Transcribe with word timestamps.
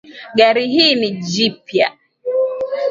Gari 0.35 0.67
hili 0.67 1.11
ni 1.11 1.21
jipya 1.21 1.97